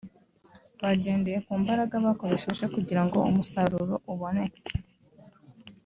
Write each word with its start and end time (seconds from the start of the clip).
bagendeye 0.81 1.37
ku 1.45 1.51
mbaraga 1.61 1.95
bakoresheje 2.05 2.65
kugira 2.75 3.01
ngo 3.05 3.17
umusaruro 3.29 3.95
uboneke 4.13 4.71